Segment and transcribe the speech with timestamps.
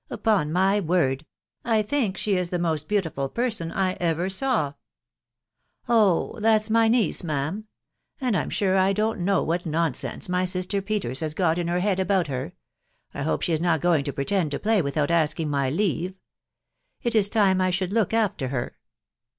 [0.09, 1.27] Upon my word,
[1.63, 4.69] I think she is the most beautiful person I ever saw!
[4.71, 4.75] '* 4t
[5.89, 6.39] Oh!....
[6.39, 7.65] that's my niece,, rua'am;....
[8.19, 11.81] and I'm sure I don't know what nonsense my sister Peters has got in her
[11.81, 12.45] head about her
[13.11, 16.19] •.»•1 hope she is not going to pretend to play without asking my leave.
[17.03, 18.77] It is time I should look after her."